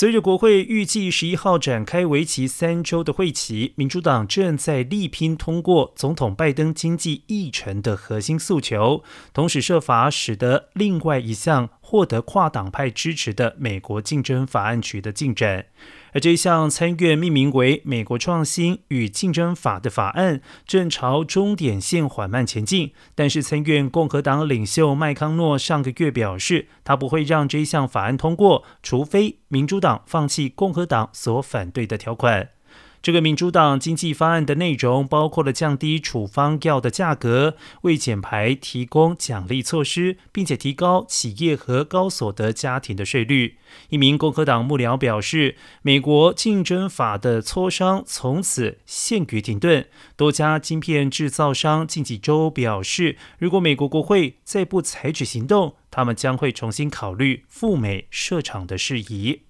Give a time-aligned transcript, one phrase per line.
[0.00, 15.64] 随着国会预计十一号展开为期三周的会期，民主党正在力拼通过总统拜登经济议程的核心诉求，同时设法使得另外一项获得跨党派支持的美国竞争法案取得进展。
[16.12, 22.92] 而这项参院命名为《美国创新与竞争法》的法案，正朝终点线缓慢前进。
[23.14, 32.50] 但是，参院共和党领袖麦康诺上个月表示，他不会让这项法案通过，除非民主党放弃共和党所反对的条款。
[33.00, 43.56] 这个民主党经济方案的内容包括了降低处方药的价格、为减排提供奖励措施，并且提高企业和高所得家庭的税率。
[43.90, 49.86] 一名共和党幕僚表示，美国竞争法的磋商从此陷于停顿。
[50.16, 59.42] 多家晶片制造商近几周表示，如果美国国会再不采取行动，他们将会重新考虑赴美设厂的事宜。